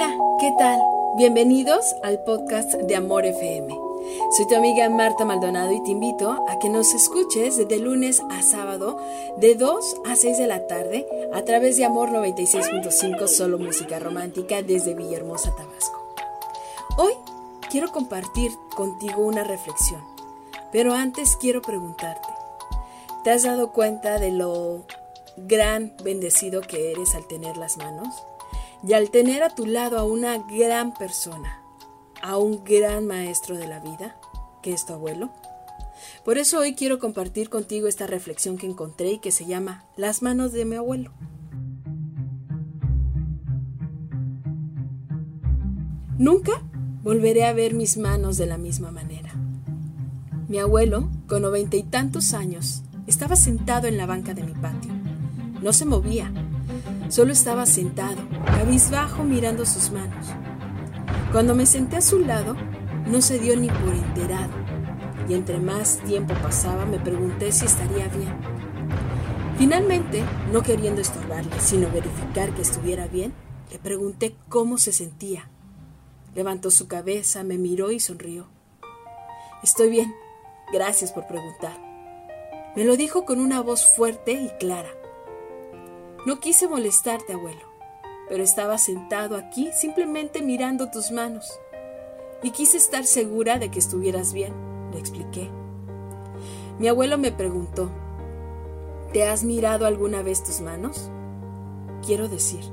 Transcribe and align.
Hola, 0.00 0.16
¿qué 0.38 0.54
tal? 0.56 0.80
Bienvenidos 1.16 1.96
al 2.04 2.20
podcast 2.20 2.72
de 2.72 2.94
Amor 2.94 3.26
FM. 3.26 3.76
Soy 4.36 4.46
tu 4.46 4.54
amiga 4.54 4.88
Marta 4.88 5.24
Maldonado 5.24 5.72
y 5.72 5.82
te 5.82 5.90
invito 5.90 6.46
a 6.48 6.60
que 6.60 6.68
nos 6.68 6.94
escuches 6.94 7.56
de 7.56 7.78
lunes 7.80 8.22
a 8.30 8.40
sábado 8.42 8.96
de 9.38 9.56
2 9.56 9.96
a 10.06 10.14
6 10.14 10.38
de 10.38 10.46
la 10.46 10.68
tarde 10.68 11.04
a 11.34 11.42
través 11.42 11.78
de 11.78 11.84
Amor 11.84 12.10
96.5 12.10 13.26
Solo 13.26 13.58
Música 13.58 13.98
Romántica 13.98 14.62
desde 14.62 14.94
Villahermosa, 14.94 15.56
Tabasco. 15.56 16.14
Hoy 16.96 17.14
quiero 17.68 17.90
compartir 17.90 18.52
contigo 18.76 19.26
una 19.26 19.42
reflexión, 19.42 20.04
pero 20.70 20.94
antes 20.94 21.36
quiero 21.36 21.60
preguntarte, 21.60 22.28
¿te 23.24 23.32
has 23.32 23.42
dado 23.42 23.72
cuenta 23.72 24.20
de 24.20 24.30
lo 24.30 24.84
gran 25.36 25.92
bendecido 26.04 26.60
que 26.60 26.92
eres 26.92 27.16
al 27.16 27.26
tener 27.26 27.56
las 27.56 27.78
manos? 27.78 28.14
Y 28.86 28.92
al 28.92 29.10
tener 29.10 29.42
a 29.42 29.54
tu 29.54 29.66
lado 29.66 29.98
a 29.98 30.04
una 30.04 30.38
gran 30.38 30.94
persona, 30.94 31.62
a 32.22 32.36
un 32.38 32.64
gran 32.64 33.06
maestro 33.06 33.56
de 33.56 33.66
la 33.66 33.80
vida, 33.80 34.16
que 34.62 34.72
es 34.72 34.86
tu 34.86 34.92
abuelo. 34.92 35.30
Por 36.24 36.38
eso 36.38 36.58
hoy 36.58 36.74
quiero 36.74 36.98
compartir 36.98 37.48
contigo 37.48 37.88
esta 37.88 38.06
reflexión 38.06 38.56
que 38.56 38.66
encontré 38.66 39.12
y 39.12 39.18
que 39.18 39.32
se 39.32 39.46
llama 39.46 39.84
Las 39.96 40.22
manos 40.22 40.52
de 40.52 40.64
mi 40.64 40.76
abuelo. 40.76 41.12
Nunca 46.18 46.62
volveré 47.02 47.46
a 47.46 47.52
ver 47.52 47.74
mis 47.74 47.96
manos 47.96 48.36
de 48.36 48.46
la 48.46 48.58
misma 48.58 48.90
manera. 48.90 49.32
Mi 50.48 50.58
abuelo, 50.58 51.08
con 51.28 51.42
noventa 51.42 51.76
y 51.76 51.82
tantos 51.82 52.32
años, 52.32 52.82
estaba 53.06 53.36
sentado 53.36 53.86
en 53.86 53.96
la 53.96 54.06
banca 54.06 54.34
de 54.34 54.42
mi 54.42 54.52
patio. 54.52 54.92
No 55.62 55.72
se 55.72 55.84
movía, 55.84 56.32
solo 57.08 57.32
estaba 57.32 57.66
sentado, 57.66 58.22
cabizbajo 58.46 59.24
mirando 59.24 59.64
sus 59.66 59.90
manos. 59.90 60.26
Cuando 61.32 61.54
me 61.54 61.66
senté 61.66 61.96
a 61.96 62.00
su 62.00 62.20
lado, 62.20 62.56
no 63.06 63.20
se 63.20 63.38
dio 63.38 63.56
ni 63.56 63.68
por 63.68 63.94
enterado, 63.94 64.52
y 65.28 65.34
entre 65.34 65.58
más 65.58 65.98
tiempo 65.98 66.34
pasaba 66.42 66.84
me 66.86 66.98
pregunté 66.98 67.52
si 67.52 67.66
estaría 67.66 68.08
bien. 68.08 68.34
Finalmente, 69.58 70.22
no 70.52 70.62
queriendo 70.62 71.00
estorbarle, 71.00 71.58
sino 71.60 71.90
verificar 71.90 72.54
que 72.54 72.62
estuviera 72.62 73.06
bien, 73.08 73.32
le 73.70 73.78
pregunté 73.78 74.36
cómo 74.48 74.78
se 74.78 74.92
sentía. 74.92 75.50
Levantó 76.34 76.70
su 76.70 76.86
cabeza, 76.86 77.42
me 77.42 77.58
miró 77.58 77.90
y 77.90 78.00
sonrió. 78.00 78.46
Estoy 79.62 79.90
bien, 79.90 80.14
gracias 80.72 81.12
por 81.12 81.26
preguntar. 81.26 81.76
Me 82.76 82.84
lo 82.84 82.96
dijo 82.96 83.24
con 83.24 83.40
una 83.40 83.60
voz 83.60 83.84
fuerte 83.96 84.32
y 84.32 84.48
clara. 84.60 84.97
No 86.26 86.40
quise 86.40 86.66
molestarte, 86.68 87.32
abuelo, 87.32 87.62
pero 88.28 88.42
estaba 88.42 88.76
sentado 88.78 89.36
aquí 89.36 89.70
simplemente 89.72 90.42
mirando 90.42 90.90
tus 90.90 91.12
manos. 91.12 91.58
Y 92.42 92.50
quise 92.50 92.76
estar 92.76 93.04
segura 93.04 93.58
de 93.58 93.70
que 93.70 93.78
estuvieras 93.78 94.32
bien, 94.32 94.52
le 94.92 94.98
expliqué. 94.98 95.48
Mi 96.78 96.88
abuelo 96.88 97.18
me 97.18 97.30
preguntó, 97.30 97.90
¿te 99.12 99.26
has 99.26 99.44
mirado 99.44 99.86
alguna 99.86 100.22
vez 100.22 100.42
tus 100.42 100.60
manos? 100.60 101.10
Quiero 102.04 102.28
decir, 102.28 102.64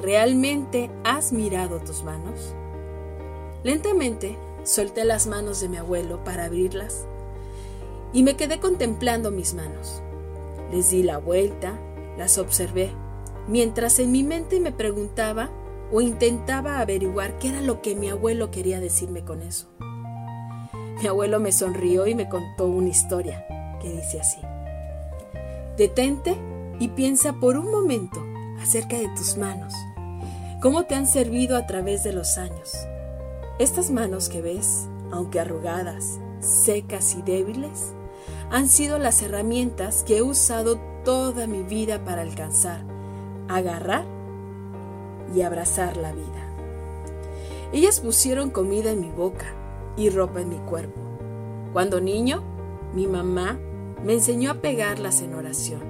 ¿realmente 0.00 0.90
has 1.04 1.32
mirado 1.32 1.80
tus 1.80 2.02
manos? 2.04 2.54
Lentamente 3.64 4.38
solté 4.64 5.04
las 5.04 5.26
manos 5.26 5.60
de 5.60 5.68
mi 5.68 5.76
abuelo 5.76 6.24
para 6.24 6.44
abrirlas 6.44 7.06
y 8.12 8.22
me 8.22 8.36
quedé 8.36 8.60
contemplando 8.60 9.30
mis 9.30 9.52
manos. 9.54 10.02
Les 10.70 10.90
di 10.90 11.02
la 11.02 11.18
vuelta, 11.18 11.78
las 12.18 12.36
observé, 12.36 12.90
mientras 13.46 13.98
en 14.00 14.12
mi 14.12 14.24
mente 14.24 14.60
me 14.60 14.72
preguntaba 14.72 15.50
o 15.92 16.00
intentaba 16.00 16.80
averiguar 16.80 17.38
qué 17.38 17.48
era 17.48 17.60
lo 17.60 17.80
que 17.80 17.94
mi 17.94 18.10
abuelo 18.10 18.50
quería 18.50 18.80
decirme 18.80 19.24
con 19.24 19.40
eso. 19.40 19.68
Mi 21.00 21.06
abuelo 21.06 21.38
me 21.38 21.52
sonrió 21.52 22.08
y 22.08 22.14
me 22.14 22.28
contó 22.28 22.66
una 22.66 22.88
historia 22.88 23.46
que 23.80 23.90
dice 23.90 24.20
así. 24.20 24.40
Detente 25.76 26.36
y 26.80 26.88
piensa 26.88 27.34
por 27.34 27.56
un 27.56 27.70
momento 27.70 28.20
acerca 28.60 28.98
de 28.98 29.08
tus 29.16 29.36
manos, 29.36 29.72
cómo 30.60 30.84
te 30.84 30.96
han 30.96 31.06
servido 31.06 31.56
a 31.56 31.66
través 31.66 32.02
de 32.02 32.12
los 32.12 32.36
años. 32.36 32.72
Estas 33.60 33.92
manos 33.92 34.28
que 34.28 34.42
ves, 34.42 34.88
aunque 35.12 35.38
arrugadas, 35.38 36.18
secas 36.40 37.14
y 37.14 37.22
débiles, 37.22 37.92
han 38.50 38.68
sido 38.68 38.98
las 38.98 39.22
herramientas 39.22 40.02
que 40.02 40.18
he 40.18 40.22
usado 40.22 40.80
toda 41.08 41.46
mi 41.46 41.62
vida 41.62 42.04
para 42.04 42.20
alcanzar, 42.20 42.82
agarrar 43.48 44.04
y 45.34 45.40
abrazar 45.40 45.96
la 45.96 46.12
vida. 46.12 46.52
Ellas 47.72 48.00
pusieron 48.00 48.50
comida 48.50 48.90
en 48.90 49.00
mi 49.00 49.10
boca 49.10 49.46
y 49.96 50.10
ropa 50.10 50.42
en 50.42 50.50
mi 50.50 50.58
cuerpo. 50.58 51.00
Cuando 51.72 52.02
niño, 52.02 52.42
mi 52.92 53.06
mamá 53.06 53.58
me 54.04 54.12
enseñó 54.12 54.50
a 54.50 54.60
pegarlas 54.60 55.22
en 55.22 55.32
oración. 55.32 55.80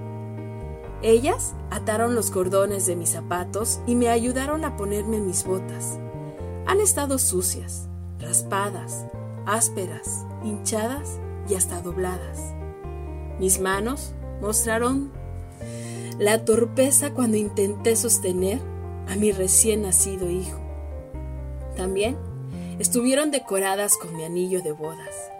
Ellas 1.02 1.56
ataron 1.72 2.14
los 2.14 2.30
cordones 2.30 2.86
de 2.86 2.94
mis 2.94 3.10
zapatos 3.10 3.80
y 3.88 3.96
me 3.96 4.10
ayudaron 4.10 4.64
a 4.64 4.76
ponerme 4.76 5.18
mis 5.18 5.44
botas. 5.44 5.98
Han 6.64 6.80
estado 6.80 7.18
sucias, 7.18 7.88
raspadas, 8.20 9.04
ásperas, 9.46 10.24
hinchadas 10.44 11.18
y 11.48 11.56
hasta 11.56 11.82
dobladas. 11.82 12.54
Mis 13.40 13.60
manos 13.60 14.14
mostraron 14.40 15.12
la 16.18 16.44
torpeza 16.44 17.12
cuando 17.12 17.36
intenté 17.36 17.94
sostener 17.96 18.60
a 19.08 19.16
mi 19.16 19.32
recién 19.32 19.82
nacido 19.82 20.30
hijo. 20.30 20.58
También 21.76 22.16
estuvieron 22.78 23.30
decoradas 23.30 23.96
con 23.96 24.16
mi 24.16 24.24
anillo 24.24 24.62
de 24.62 24.72
bodas. 24.72 25.30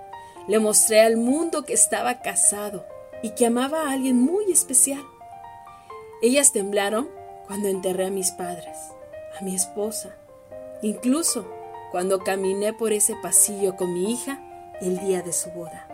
Le 0.47 0.59
mostré 0.59 1.01
al 1.01 1.17
mundo 1.17 1.65
que 1.65 1.75
estaba 1.75 2.21
casado 2.21 2.87
y 3.23 3.31
que 3.31 3.47
amaba 3.47 3.83
a 3.83 3.93
alguien 3.93 4.21
muy 4.21 4.51
especial. 4.53 5.05
Ellas 6.23 6.53
temblaron 6.53 7.09
cuando 7.47 7.69
enterré 7.69 8.07
a 8.07 8.11
mis 8.11 8.31
padres, 8.31 8.77
a 9.39 9.45
mi 9.45 9.55
esposa, 9.55 10.17
incluso 10.83 11.47
cuando 11.91 12.21
caminé 12.21 12.73
por 12.73 12.93
ese 12.93 13.15
pasillo 13.17 13.77
con 13.77 13.93
mi 13.93 14.13
hija 14.13 14.41
el 14.81 14.99
día 14.99 15.23
de 15.23 15.33
su 15.33 15.51
boda. 15.51 15.89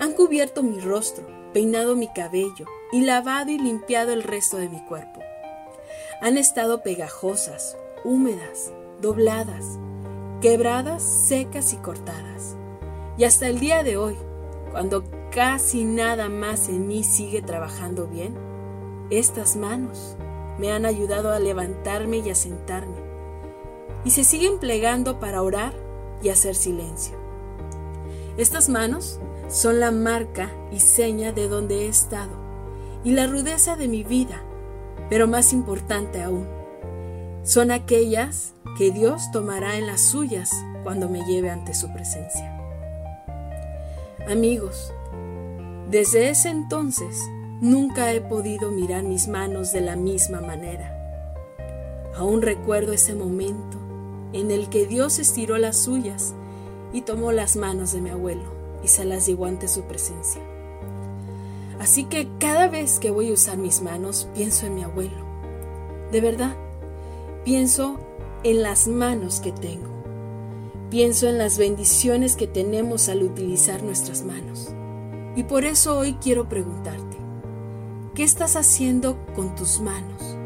Han 0.00 0.12
cubierto 0.12 0.62
mi 0.62 0.80
rostro, 0.80 1.26
peinado 1.52 1.96
mi 1.96 2.08
cabello 2.08 2.66
y 2.92 3.02
lavado 3.02 3.50
y 3.50 3.58
limpiado 3.58 4.12
el 4.12 4.22
resto 4.22 4.56
de 4.56 4.68
mi 4.68 4.84
cuerpo. 4.84 5.20
Han 6.20 6.36
estado 6.36 6.82
pegajosas, 6.82 7.76
húmedas, 8.04 8.72
dobladas, 9.00 9.78
quebradas, 10.40 11.02
secas 11.02 11.72
y 11.72 11.76
cortadas. 11.76 12.56
Y 13.16 13.24
hasta 13.24 13.48
el 13.48 13.60
día 13.60 13.82
de 13.82 13.96
hoy, 13.96 14.16
cuando 14.72 15.04
casi 15.30 15.84
nada 15.84 16.28
más 16.28 16.68
en 16.68 16.88
mí 16.88 17.04
sigue 17.04 17.42
trabajando 17.42 18.06
bien, 18.06 18.36
estas 19.10 19.56
manos 19.56 20.16
me 20.58 20.72
han 20.72 20.86
ayudado 20.86 21.32
a 21.32 21.38
levantarme 21.38 22.18
y 22.18 22.30
a 22.30 22.34
sentarme. 22.34 22.96
Y 24.04 24.10
se 24.10 24.24
siguen 24.24 24.58
plegando 24.58 25.18
para 25.18 25.42
orar 25.42 25.72
y 26.22 26.28
hacer 26.28 26.54
silencio. 26.54 27.16
Estas 28.36 28.68
manos 28.68 29.20
son 29.48 29.80
la 29.80 29.90
marca 29.90 30.50
y 30.70 30.80
seña 30.80 31.32
de 31.32 31.48
donde 31.48 31.86
he 31.86 31.88
estado 31.88 32.32
y 33.02 33.12
la 33.12 33.26
rudeza 33.26 33.76
de 33.76 33.88
mi 33.88 34.04
vida, 34.04 34.42
pero 35.08 35.26
más 35.26 35.52
importante 35.52 36.22
aún, 36.22 36.46
son 37.42 37.70
aquellas 37.70 38.52
que 38.76 38.90
Dios 38.90 39.30
tomará 39.32 39.76
en 39.76 39.86
las 39.86 40.02
suyas 40.02 40.50
cuando 40.84 41.08
me 41.08 41.24
lleve 41.24 41.50
ante 41.50 41.74
su 41.74 41.90
presencia. 41.92 42.54
Amigos, 44.28 44.92
desde 45.90 46.28
ese 46.28 46.50
entonces 46.50 47.18
nunca 47.62 48.12
he 48.12 48.20
podido 48.20 48.70
mirar 48.70 49.02
mis 49.04 49.28
manos 49.28 49.72
de 49.72 49.80
la 49.80 49.96
misma 49.96 50.42
manera. 50.42 50.94
Aún 52.14 52.42
recuerdo 52.42 52.92
ese 52.92 53.14
momento 53.14 53.78
en 54.34 54.50
el 54.50 54.68
que 54.68 54.86
Dios 54.86 55.18
estiró 55.18 55.56
las 55.56 55.78
suyas 55.78 56.34
y 56.92 57.02
tomó 57.02 57.32
las 57.32 57.56
manos 57.56 57.92
de 57.92 58.02
mi 58.02 58.10
abuelo 58.10 58.57
y 58.82 58.88
se 58.88 59.04
las 59.04 59.26
llevó 59.26 59.46
ante 59.46 59.68
su 59.68 59.82
presencia. 59.82 60.42
Así 61.78 62.04
que 62.04 62.28
cada 62.38 62.68
vez 62.68 62.98
que 62.98 63.10
voy 63.10 63.30
a 63.30 63.34
usar 63.34 63.56
mis 63.56 63.82
manos, 63.82 64.28
pienso 64.34 64.66
en 64.66 64.74
mi 64.74 64.82
abuelo. 64.82 65.24
De 66.10 66.20
verdad, 66.20 66.56
pienso 67.44 67.98
en 68.42 68.62
las 68.62 68.88
manos 68.88 69.40
que 69.40 69.52
tengo. 69.52 69.88
Pienso 70.90 71.28
en 71.28 71.38
las 71.38 71.58
bendiciones 71.58 72.34
que 72.34 72.46
tenemos 72.46 73.08
al 73.08 73.22
utilizar 73.22 73.82
nuestras 73.82 74.24
manos. 74.24 74.70
Y 75.36 75.44
por 75.44 75.64
eso 75.64 75.98
hoy 75.98 76.14
quiero 76.14 76.48
preguntarte, 76.48 77.16
¿qué 78.14 78.24
estás 78.24 78.56
haciendo 78.56 79.16
con 79.34 79.54
tus 79.54 79.80
manos? 79.80 80.36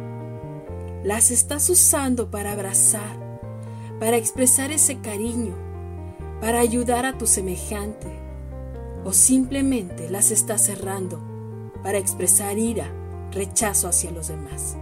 ¿Las 1.04 1.30
estás 1.30 1.70
usando 1.70 2.30
para 2.30 2.52
abrazar, 2.52 3.40
para 3.98 4.16
expresar 4.16 4.70
ese 4.70 4.98
cariño, 4.98 5.54
para 6.40 6.60
ayudar 6.60 7.06
a 7.06 7.16
tu 7.16 7.26
semejante? 7.26 8.21
¿O 9.04 9.12
simplemente 9.12 10.08
las 10.10 10.30
estás 10.30 10.62
cerrando 10.62 11.20
para 11.82 11.98
expresar 11.98 12.56
ira, 12.56 12.92
rechazo 13.32 13.88
hacia 13.88 14.12
los 14.12 14.28
demás? 14.28 14.76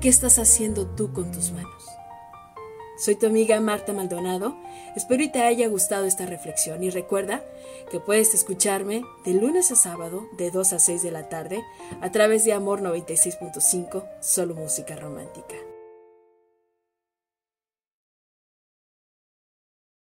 ¿Qué 0.00 0.08
estás 0.08 0.40
haciendo 0.40 0.86
tú 0.86 1.12
con 1.12 1.30
tus 1.30 1.52
manos? 1.52 1.84
Soy 2.98 3.14
tu 3.14 3.26
amiga 3.26 3.60
Marta 3.60 3.92
Maldonado. 3.92 4.56
Espero 4.96 5.22
y 5.22 5.30
te 5.30 5.42
haya 5.42 5.68
gustado 5.68 6.04
esta 6.04 6.26
reflexión 6.26 6.82
y 6.82 6.90
recuerda 6.90 7.44
que 7.92 8.00
puedes 8.00 8.34
escucharme 8.34 9.04
de 9.24 9.34
lunes 9.34 9.70
a 9.70 9.76
sábado 9.76 10.26
de 10.36 10.50
2 10.50 10.72
a 10.72 10.78
6 10.80 11.02
de 11.04 11.12
la 11.12 11.28
tarde 11.28 11.62
a 12.00 12.10
través 12.10 12.44
de 12.44 12.54
Amor 12.54 12.80
96.5, 12.80 14.04
solo 14.20 14.56
música 14.56 14.96
romántica. 14.96 15.54